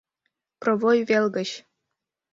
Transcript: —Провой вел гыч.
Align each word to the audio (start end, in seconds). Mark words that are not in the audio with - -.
—Провой 0.61 0.99
вел 1.09 1.25
гыч. 1.37 1.49